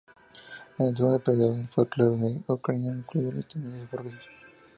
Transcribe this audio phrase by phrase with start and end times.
[0.79, 4.21] En el segundo período del folclore de Ucrania han influido las tendencias burguesas.